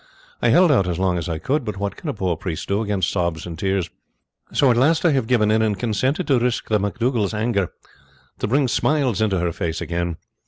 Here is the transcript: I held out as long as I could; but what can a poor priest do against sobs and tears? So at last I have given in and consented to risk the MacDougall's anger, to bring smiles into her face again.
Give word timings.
I 0.41 0.49
held 0.49 0.71
out 0.71 0.87
as 0.87 0.97
long 0.97 1.19
as 1.19 1.29
I 1.29 1.37
could; 1.37 1.63
but 1.63 1.77
what 1.77 1.95
can 1.95 2.09
a 2.09 2.13
poor 2.15 2.35
priest 2.35 2.67
do 2.67 2.81
against 2.81 3.11
sobs 3.11 3.45
and 3.45 3.59
tears? 3.59 3.91
So 4.51 4.71
at 4.71 4.75
last 4.77 5.05
I 5.05 5.11
have 5.11 5.27
given 5.27 5.51
in 5.51 5.61
and 5.61 5.77
consented 5.77 6.25
to 6.25 6.39
risk 6.39 6.69
the 6.69 6.79
MacDougall's 6.79 7.35
anger, 7.35 7.69
to 8.39 8.47
bring 8.47 8.67
smiles 8.67 9.21
into 9.21 9.37
her 9.37 9.51
face 9.51 9.79
again. 9.79 10.17